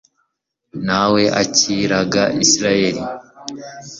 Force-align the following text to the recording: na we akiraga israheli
na 0.85 1.01
we 1.11 1.23
akiraga 1.41 2.23
israheli 2.43 3.01